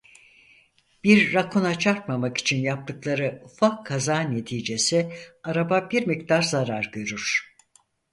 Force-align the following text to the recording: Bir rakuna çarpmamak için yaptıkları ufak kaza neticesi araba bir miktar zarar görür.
Bir 1.03 1.33
rakuna 1.33 1.79
çarpmamak 1.79 2.37
için 2.37 2.57
yaptıkları 2.61 3.41
ufak 3.45 3.85
kaza 3.85 4.19
neticesi 4.19 5.13
araba 5.43 5.89
bir 5.91 6.07
miktar 6.07 6.41
zarar 6.41 6.89
görür. 6.93 7.53